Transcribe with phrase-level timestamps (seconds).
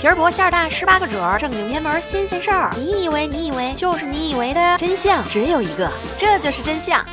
[0.00, 2.74] 皮儿薄馅儿大，十八个褶儿，正经偏门新鲜事儿。
[2.74, 7.04] 你以为你以为就是你以为的真相只有一个，这就是真相。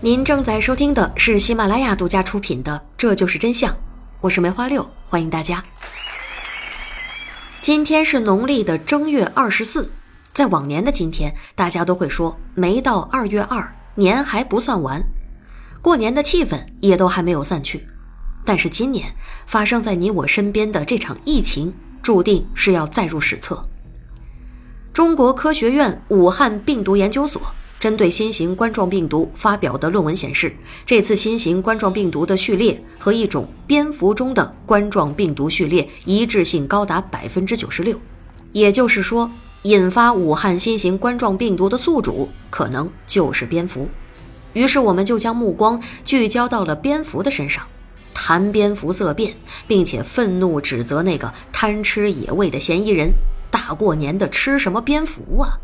[0.00, 3.72] 您正在收听的是喜马拉雅独家出品的《这就是真相》，
[4.20, 5.62] 我是梅花六，欢迎大家。
[7.62, 9.88] 今天是农历的正月二十四，
[10.32, 15.00] 在往年的今天，大家都会说没到二月二，年还不算完，
[15.80, 17.86] 过年的气氛也都还没有散去。
[18.44, 19.14] 但是今年
[19.46, 21.72] 发生在你我身边的这场疫情，
[22.02, 23.66] 注定是要载入史册。
[24.92, 27.42] 中国科学院武汉病毒研究所
[27.80, 30.54] 针对新型冠状病毒发表的论文显示，
[30.86, 37.98] 这次新型冠状病毒的序列和一种蝙蝠中的冠状病毒序列一致性高达百分之九十六，
[38.52, 39.30] 也就是说，
[39.62, 43.88] 引发武汉新型冠状病毒的宿主可能就是蝙蝠。
[44.52, 47.66] 于是，我们就将目光聚焦到了蝙蝠的身上。
[48.14, 49.34] 谈蝙蝠色变，
[49.66, 53.12] 并且愤怒指责那个贪吃野味的嫌疑人。
[53.50, 55.58] 大过年的吃什么蝙蝠啊？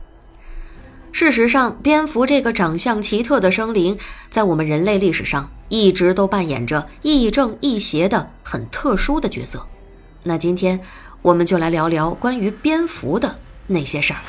[1.12, 3.98] 事实上，蝙蝠这个长相奇特的生灵，
[4.28, 9.66] 在我们人类历史上一直都扮演着亦正亦邪的很特殊的角色。
[10.22, 10.80] 那今天，
[11.22, 14.20] 我们就来聊聊关于蝙蝠的那些事儿。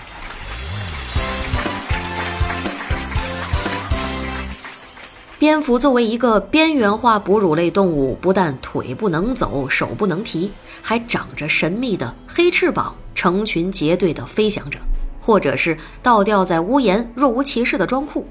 [5.42, 10.52] 蝙蝠作为一个边缘化哺乳类动物，不但腿不能走，手不能提，
[10.84, 14.78] 还长着神秘的黑翅膀，成群结队的飞翔着，
[15.20, 18.28] 或者是倒吊在屋檐，若无其事的装酷。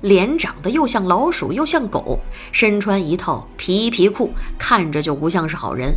[0.00, 2.18] 脸长得又像老鼠又像狗，
[2.52, 5.94] 身穿一套皮皮裤，看着就不像是好人。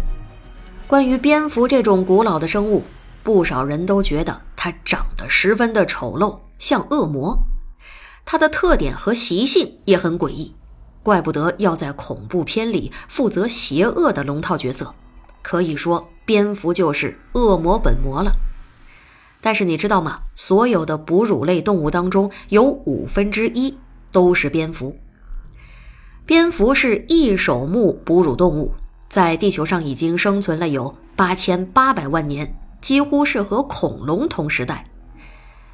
[0.88, 2.84] 关于蝙蝠这种古老的生物，
[3.24, 7.40] 不少人都觉得它长得十分的丑陋，像恶魔。
[8.32, 10.54] 它的特点和习性也很诡异，
[11.02, 14.94] 怪不得要在恐怖片里负责邪恶的龙套角色。
[15.42, 18.32] 可以说，蝙蝠就是恶魔本魔了。
[19.42, 20.20] 但是你知道吗？
[20.36, 23.76] 所有的哺乳类动物当中，有五分之一
[24.12, 24.96] 都是蝙蝠。
[26.28, 28.72] 蝙蝠是异手目哺乳动物，
[29.10, 34.86] 在地球上已经生存了有八千八百万年，几乎是和恐龙同时代。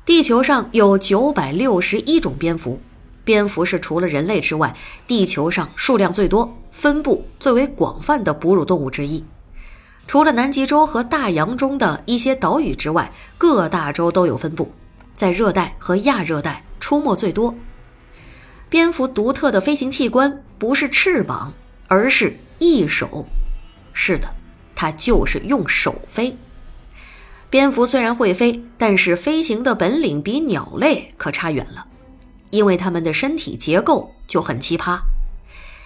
[0.06, 2.80] 地球上有九百六十一种蝙蝠，
[3.24, 4.76] 蝙蝠是除了人类之外，
[5.08, 9.26] 地球上数量最多、分布最为广泛的哺乳动物之一。
[10.06, 14.72] 除了南极洲和大洋中的一些岛屿之外，各大洲都有分布，
[15.16, 17.56] 在热带和亚热带出没最多。
[18.70, 21.52] 蝙蝠独特的飞行器官不是翅膀，
[21.88, 23.26] 而是翼手。
[23.92, 24.30] 是的，
[24.76, 26.38] 它就是用手飞。
[27.56, 31.88] 蝙蝠虽然会飞，但是飞行的本领比鸟类可差远了，
[32.50, 35.00] 因为它们的身体结构就很奇葩：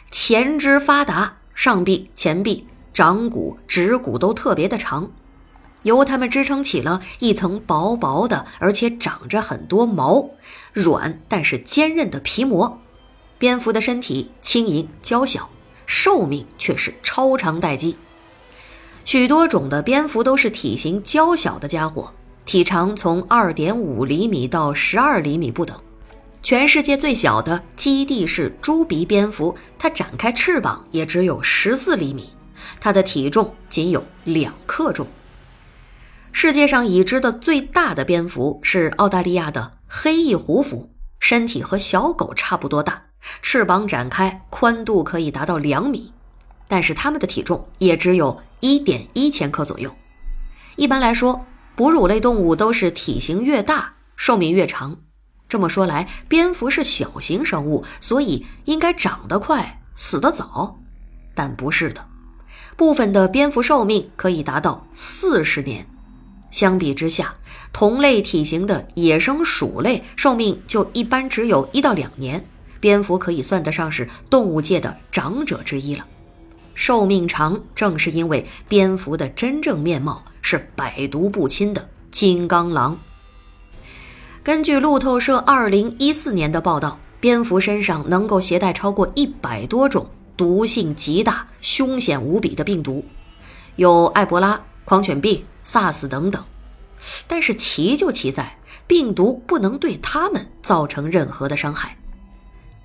[0.10, 5.12] 前肢发达，上臂、前臂、掌骨、指骨都特别的长，
[5.84, 10.28] 由它们支撑起了一层薄薄的，而且长着很多毛、
[10.74, 12.82] 软但是坚韧的皮膜。
[13.38, 15.48] 蝙蝠的身体轻盈娇小，
[15.86, 17.96] 寿命却是超长待机。
[19.12, 22.14] 许多种的蝙蝠都是体型娇小的家伙，
[22.46, 25.76] 体长从二点五厘米到十二厘米不等。
[26.44, 32.32] 全世界最小的基地是猪鼻蝙蝠，它展开翅膀也只有十四厘米，
[32.80, 35.08] 它的体重仅有两克重。
[36.32, 43.02] 世界上已知的最大的蝙蝠是澳大利亚的黑翼狐蝠，身体和小狗差不多大，
[43.42, 46.14] 翅膀展开宽度可以达到两米。
[46.70, 49.94] 但是它们的体重也只有一点一千克左右。
[50.78, 54.98] 一般来说，哺乳类动物都是体型越大，寿命越长。
[55.50, 60.78] 这么说来，蝙蝠是小型生物，所以应该长得快，死得早。
[61.34, 62.08] 但不是的，
[62.78, 65.86] 部分的蝙蝠寿命可以达到四十年。
[66.52, 67.34] 相比之下，
[67.74, 72.46] 同类体型的野生鼠类寿命就一般只有一到两年。
[72.80, 76.06] 蝙蝠可以算得上是动物界的长者之一了。
[76.80, 82.98] 寿命长，正是因为蝙蝠的真正面貌是百毒不侵的金刚狼。
[84.42, 93.04] 根据路透社二零一四年的报道，蝙蝠身上能够携带超过一百多种毒性极大、凶险无比的病毒，
[93.76, 96.42] 有埃博拉、狂犬病、SARS 等等。
[97.28, 101.98] 但是奇就奇在，病毒不能对它们造成任何的伤害。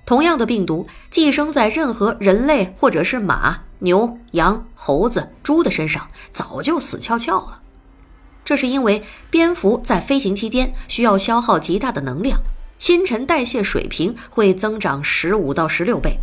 [0.05, 3.61] 同样的病毒寄生在任何人类或者是马。
[3.79, 7.61] 牛、羊、猴子、猪的身上早就死翘翘了，
[8.43, 12.39] 这是因为蝙蝠在飞行期间需要消耗极大的能量，
[12.79, 16.17] 新陈代谢水平会增长十五到十六倍，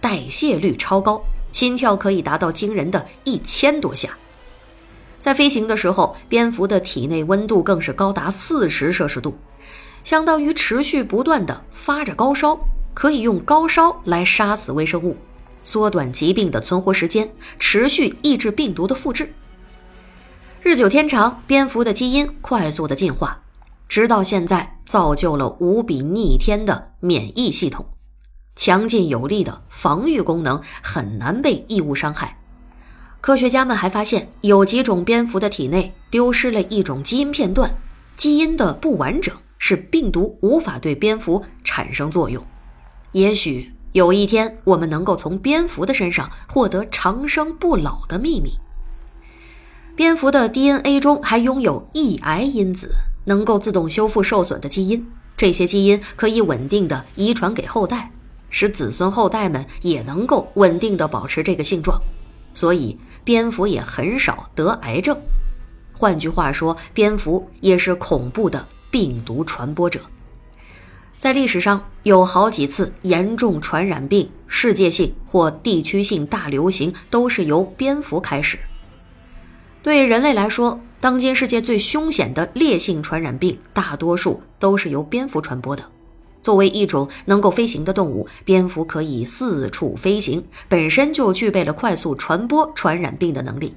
[0.00, 1.22] 代谢率超高，
[1.52, 4.10] 心跳可以达到惊人的一千多下。
[5.20, 9.36] 在飞行的时候，蝙蝠的体内温度更是高达四十摄氏度，
[10.04, 12.58] 相当于持续不断的发着高烧，
[12.94, 15.16] 可以用高烧来杀死微生物，
[15.68, 19.34] 缩短疾病的存活时间，持续抑制病毒的复制。
[20.62, 23.42] 日久天长，蝙蝠的基因快速的进化，
[23.86, 27.84] 直到现在造就了无比逆天的免疫系统，
[28.56, 32.38] 强劲有力的防御功能，很难被异物伤害。
[33.20, 37.76] 科学家们还发现，有几种蝙蝠的体内丢失了一种基因片段，
[38.16, 42.42] 基因的不完整使病毒无法对蝙蝠产生作用。
[43.12, 48.52] 也许有一天，我们能够从蝙蝠的身上获得长生不老的秘密。
[49.96, 52.94] 蝙蝠的 DNA 中还拥有抑癌因子，
[53.24, 55.04] 能够自动修复受损的基因，
[55.36, 58.12] 这些基因可以稳定的遗传给后代，
[58.50, 62.00] 使子孙后代们也能够稳定的保持这个性状。
[62.54, 65.16] 所以，蝙蝠也很少得癌症。
[65.92, 70.00] 换句话说，蝙蝠也是恐怖的病毒传播者。
[71.18, 78.56] 在历史上，有好几次严重传染病、世界性或地区性大流行都是由蝙蝠开始。
[79.82, 85.84] 对人类来说，当今世界最凶险的烈性传染病，大多数都是由蝙蝠传播的。
[86.40, 93.74] 作为一种能够飞行的动物，蝙蝠可以四处飞行，本身就具备了快速传播传染病的能力。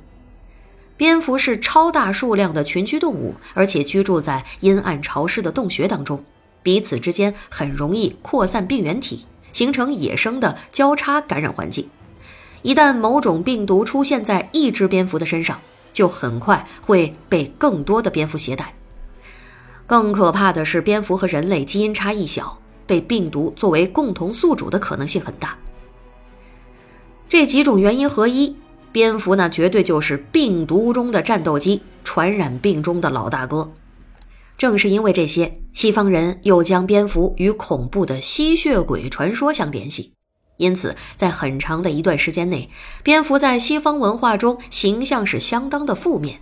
[0.96, 6.24] 蝙蝠是超大数量的群居动物，而且居住在阴暗潮湿的洞穴当中，
[6.64, 11.90] 彼此之间很容易扩散病原体，形成野生的交叉感染环境。
[12.62, 15.60] 一旦某种病毒出现在一只蝙蝠的身上，
[15.92, 18.76] 就很快会被更多的蝙蝠携带。
[19.86, 22.58] 更可怕的是，蝙蝠和人类基因差异小。
[22.88, 25.58] 被病毒作为共同宿主的可能性很大。
[27.30, 28.58] 这几种原因合一，
[28.92, 33.72] 蝙蝠呢绝对就是病毒中的战斗机，传染病中的老大哥。
[34.62, 40.14] 正是因为这些，西方人又将蝙蝠与恐怖的吸血鬼传说相联系，
[40.58, 42.70] 因此在很长的一段时间内，
[43.02, 46.42] 蝙蝠在西方文化中形象是相当的负面。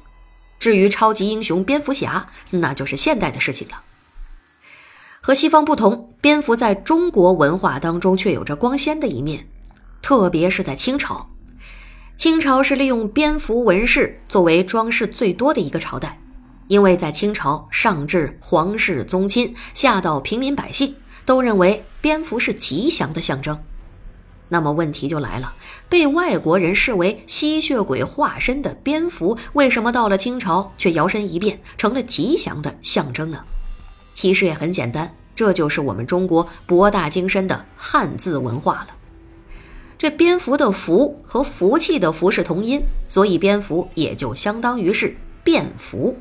[0.60, 3.84] 至于超级英雄蝙蝠侠，那就是现代的事情了。
[5.22, 9.48] 和西方不同，蝙蝠在中国文化当中却有着光鲜的一面，
[10.02, 11.30] 特别是在清朝。
[12.18, 16.20] 清朝是利用蝙蝠纹饰作为装饰最多的一个朝代，
[16.70, 20.96] 因为在清朝，上至皇室宗亲，下到平民百姓，
[21.26, 23.60] 都认为蝙蝠是吉祥的象征。
[24.50, 25.52] 那么问题就来了，
[25.90, 33.44] 被外国人视为吸血鬼化身的蝙蝠，为什么到了清朝却摇身一变成了吉祥的象征呢？
[34.14, 38.90] 其实也很简单，这就是我们中国博大精深的汉字文化了。
[39.98, 46.16] 这蝙蝠的“蝠”和福气的“福”是同音，所以蝙蝠也就相当于是便福。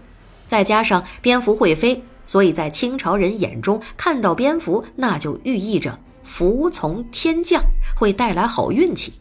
[0.49, 7.63] 再加上蝙蝠会飞，所以在清朝人眼中，看到蝙蝠那就寓意着福从天降，
[7.95, 9.13] 会带来好运气。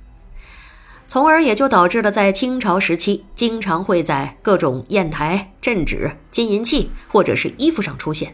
[1.10, 8.34] 从而也就导致了在清朝时期，经常会在各种砚台、镇纸、金银器或者是衣服上出现。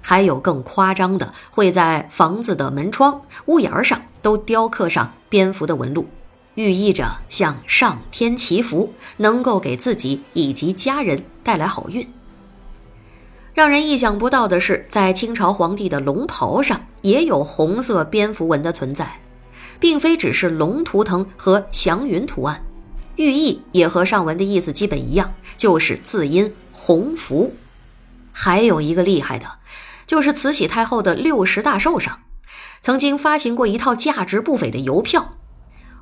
[0.00, 6.08] 还有更夸张的，会在房子的门窗、屋檐上都雕刻上蝙蝠的纹路，
[6.54, 12.08] 寓意着向上天祈福，能够给自己以及家人带来好运。
[13.52, 19.20] 让人意想不到的是，在清朝皇帝的龙袍上也有红色蝙蝠纹的存在，
[19.78, 22.62] 并非只是龙图腾和祥云图案，
[23.16, 27.52] 寓意也和上文的意思基本一样，就是字音鸿福。
[28.32, 29.46] 还有一个厉害的。
[30.06, 32.22] 就是慈禧太后的六十大寿上，
[32.80, 35.36] 曾经发行过一套价值不菲的邮票。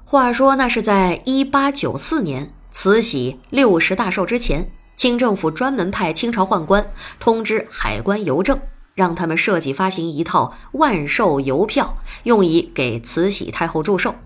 [0.03, 6.85] 话说那是在一八九四年，慈禧六十大寿之前，清政府专门派清朝宦官
[7.21, 8.61] 通知海关邮政，
[8.97, 14.17] 让他们设计发行一套万寿邮票，用以给慈禧太后祝寿。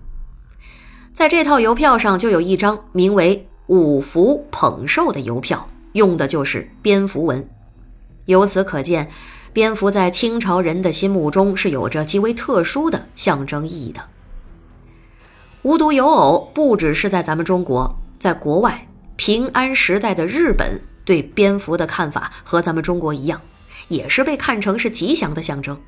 [1.13, 7.47] 在这套邮票上，就有一张名为“五福捧寿”的邮票，用的就是蝙蝠纹。
[8.25, 9.09] 由此可见。
[9.53, 14.01] 蝙蝠在清朝人的心目中是有着极为特殊的象征意义的。
[15.61, 18.87] 无独有偶，不只是在咱们中国，在国外，
[19.25, 23.39] 平安时代的日本对蝙蝠的看法和咱们中国一样，
[23.87, 25.79] 也是被看成是吉祥的象征。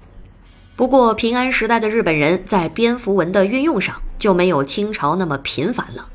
[0.78, 6.08] 不过，平安时代的日本人在蝙蝠纹的运用上就没有清朝那么频繁了，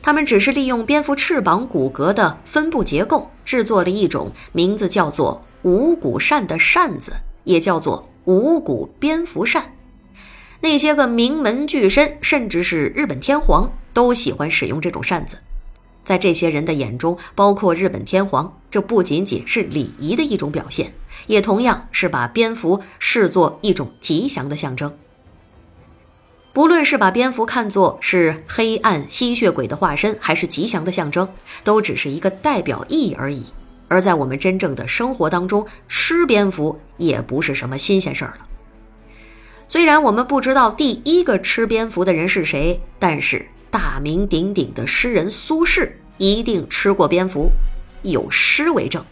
[0.00, 5.44] 他们只是利用蝙蝠翅膀骨骼的分布结构，制作了一种名字叫做。
[5.60, 7.12] 五谷扇的扇子
[7.44, 9.74] 也叫做五谷蝙蝠扇，
[10.60, 15.36] 那些个名门巨绅，甚至是日本天皇都喜欢使用这种扇子。
[16.06, 20.94] 在这些人的眼中，包括日本天皇，这不仅仅是礼仪的一种表现，
[21.26, 24.96] 也同样是把蝙蝠视作一种吉祥的象征。
[26.52, 31.28] 不论是把蝙蝠看作是黑暗吸血鬼的化身，还是吉祥的象征，
[31.64, 33.46] 都只是一个代表意义而已。
[33.88, 38.46] 而在我们真正的生活当中，吃蝙蝠也不是什么新鲜事儿了。
[39.68, 47.50] 虽然我们不知道第一个吃蝙蝠的人是谁，但是大名鼎鼎的诗人苏轼一定吃过蝙蝠，
[48.00, 49.04] 有诗为证。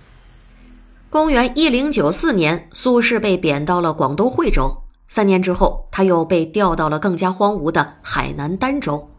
[1.11, 4.75] 公元一零九四年，苏轼被贬到了广东惠州。
[5.07, 9.11] 三年之后，他又被调到了更加荒芜的海南儋州。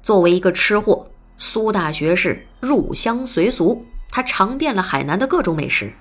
[0.00, 5.92] 作为一个吃货，苏大学士入乡随俗，他尝遍了海南的各种美食。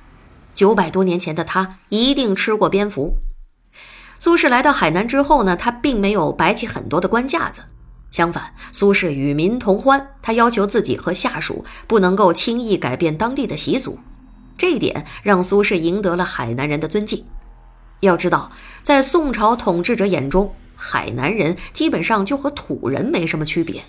[0.53, 3.15] 九百多年前的他一定吃过蝙蝠。
[4.19, 7.63] 苏轼来到海南之后呢，他并没有摆起很多的官架子，
[8.11, 10.05] 相反，苏轼与民同欢。
[10.21, 13.97] 他要求自己和下属不能够轻易改变当地的习俗，
[14.57, 17.25] 这一点让苏轼赢得了海南人的尊敬。
[18.01, 18.51] 要知道，
[18.83, 23.81] 在宋朝统治者眼中，海南人基本上就和土人没什么区别。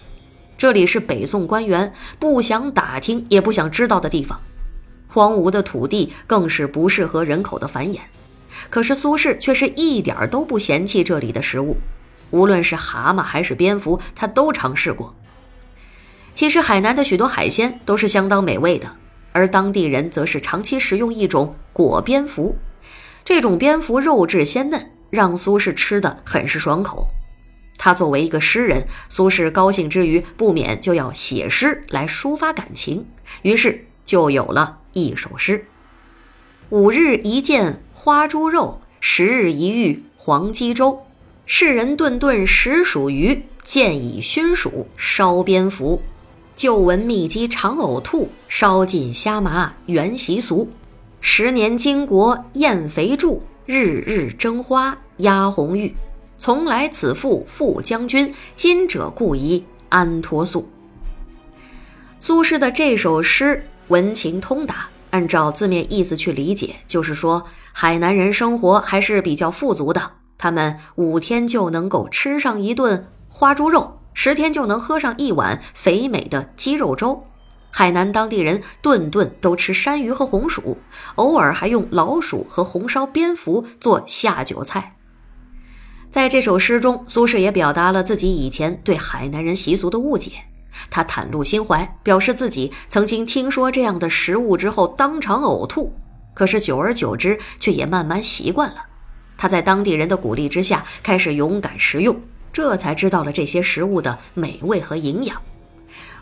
[0.56, 4.40] 这里是北宋官员不想打听也不想知道的地方，
[5.08, 7.98] 荒芜的土地更是不适合人口的繁衍。
[8.70, 11.78] 可是苏轼却是一点都不嫌弃这里的食物，
[12.32, 15.14] 无论是蛤蟆还是蝙蝠，他都尝试过。
[16.34, 18.96] 其实海南的许多海鲜都是相当美味的，
[19.32, 22.56] 而当地人则是长期食用一种果蝙蝠。
[23.24, 27.08] 这种蝙蝠肉质鲜嫩，让苏轼吃的很是爽口。
[27.78, 33.06] 他作为一个诗人，苏轼高兴之余，不免就要写诗来抒发感情，
[33.42, 35.66] 于是就有了一首诗
[36.70, 41.04] ：“五日一见花猪肉，十日一遇黄鸡粥。
[41.54, 46.00] 世人顿顿食鼠鱼，见以熏鼠烧蝙蝠。
[46.56, 50.66] 旧闻秘鸡常呕吐，烧尽虾麻原习俗。”
[51.20, 55.94] 十年经国燕肥柱，日日争花压红玉。
[56.38, 60.66] 从来此赋副将军，今者故宜安托素。
[62.18, 67.44] 苏轼的这首诗文情通达，按照字面意思去理解，就是说
[67.74, 77.24] 海南人生活还是比较富足的，他们五天就能够吃上一顿花猪肉，十天就能喝上一碗肥美的鸡肉粥。
[77.70, 80.76] 海南当地人顿顿都吃山鱼和红薯，
[81.14, 84.96] 偶尔还用老鼠和红烧蝙蝠做下酒菜。
[86.10, 90.32] 在这首诗中，苏轼也表达了自己以前对海南人习俗的误解。
[90.90, 95.94] 他袒露心怀，表示自己曾经听说这样的食物之后当场呕吐，
[96.34, 98.91] 可是久而久之却也慢慢习惯了。
[99.42, 102.16] 他在当地人的鼓励之下，开始勇敢食用，
[102.52, 105.42] 这才知道了这些食物的美味和营养。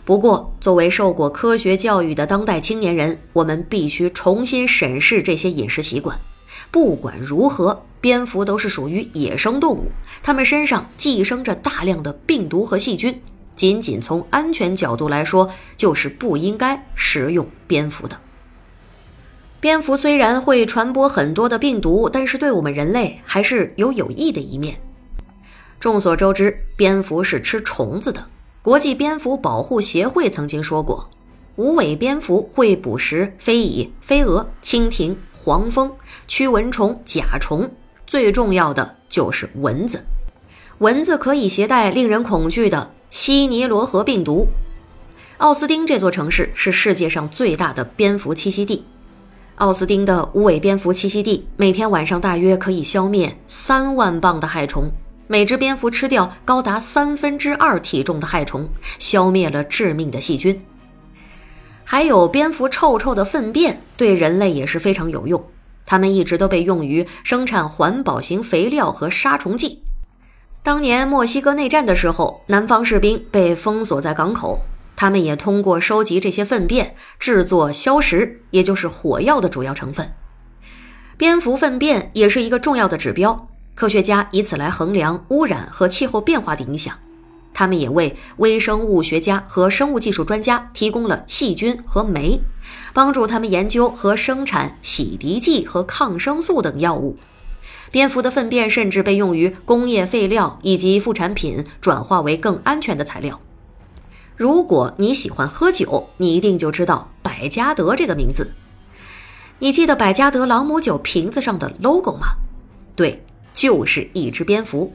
[0.06, 6.18] 不过，作为受过科学教育的当代青年人，我们必须重新审视这些饮食习惯。
[6.70, 13.20] 不管如何，蝙蝠都是属于野生动物，它们身上寄生着大量的病毒和细菌。
[13.54, 18.18] 仅仅从安全角度来说，就是不应该食用蝙蝠的。
[19.60, 24.80] 蝙蝠虽然会传播很多的病毒，但是对我们人类还是有有益的一面。
[25.78, 28.26] 众所周知，蝙蝠是吃虫子的。
[28.62, 31.10] 国际蝙蝠保护协会曾经说过，
[31.56, 35.92] 无尾蝙蝠会捕食飞蚁、飞蛾、蜻蜓、黄蜂、
[36.26, 37.70] 驱蚊虫、甲虫，
[38.06, 40.02] 最重要的就是蚊子。
[40.78, 44.48] 蚊子可以携带令人恐惧的西尼罗河病毒。
[45.36, 48.86] 奥斯汀这座城市是世界上最大的蝙蝠栖息地。
[49.60, 54.90] 奥斯汀的无尾蝙蝠栖息地每天晚上大约可以消灭三万磅的害虫。
[55.26, 58.66] 每只蝙蝠吃掉高达三分之二体重的害虫，
[58.98, 60.58] 消灭了致命的细菌。
[61.84, 65.44] 还有蝙蝠臭臭的粪便对人类也是非常有用，
[65.84, 69.82] 它们一直都被用于生产环保型肥料和杀虫剂。
[70.62, 74.58] 当年墨西哥内战的时候，南方士兵被封锁在港口，
[75.00, 80.12] 他们也通过收集这些粪便制作硝石，也就是火药的主要成分。
[81.16, 83.48] 蝙蝠粪便也是一个重要的指标。
[83.74, 86.98] 科学家以此来衡量污染和气候变化的影响，
[87.54, 92.42] 他们也为微生物学家和生物技术专家提供了细菌和酶，
[92.92, 97.16] 帮助他们研究和生产洗涤剂和抗生素等药物。
[97.90, 103.40] 蝙蝠的粪便甚至被用于工业废料以及副产品转化为更安全的材料。
[104.40, 108.54] 如果你喜欢喝酒，你一定就知道百加得这个名字。
[109.58, 112.28] 你记得百加得朗姆酒瓶子上的 logo 吗？
[112.96, 113.22] 对。
[113.52, 114.94] 就是一只蝙蝠。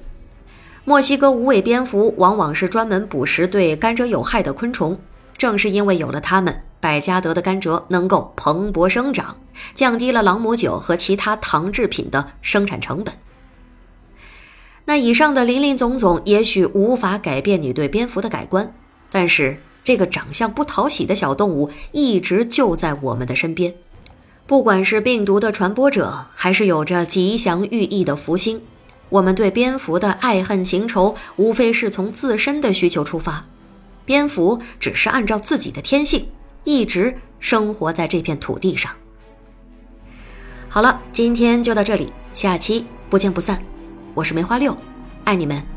[0.83, 4.97] 墨西哥无尾蝙蝠往往是专门捕食对甘蔗有害的昆虫，
[5.37, 9.37] 正是因为有了它们，百加得的甘蔗能够蓬勃生长，
[9.75, 13.13] 降低了朗姆酒和其他糖制品的生产成本。
[14.85, 18.73] 那以上的林林总总，也许无法改变你对蝙蝠的改观，
[19.15, 23.73] 但是这个长相不讨喜的小动物一直就在我们的身边。
[24.45, 28.61] 不管是病毒的传播者，还是有着吉祥寓意的福星，
[29.07, 33.45] 我们对蝙蝠的爱恨情仇，无非是从自身的需求出发。
[34.03, 36.27] 蝙蝠只是按照自己的天性，
[36.65, 38.91] 一直生活在这片土地上。
[40.67, 43.63] 好了，今天就到这里，下期不见不散。
[44.13, 44.75] 我是梅花六，
[45.23, 45.74] 爱你们。